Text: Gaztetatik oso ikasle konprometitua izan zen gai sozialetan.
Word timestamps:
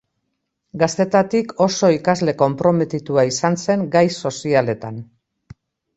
Gaztetatik 0.83 1.51
oso 1.65 1.89
ikasle 1.97 2.35
konprometitua 2.41 3.27
izan 3.33 3.61
zen 3.65 3.87
gai 3.97 4.07
sozialetan. 4.17 4.99